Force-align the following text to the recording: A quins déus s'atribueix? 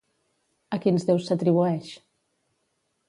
A 0.77 0.79
quins 0.85 1.05
déus 1.09 1.29
s'atribueix? 1.29 1.93